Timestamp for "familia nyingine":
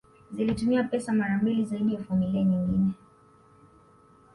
2.03-2.91